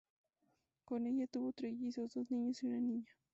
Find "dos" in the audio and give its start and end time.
2.15-2.31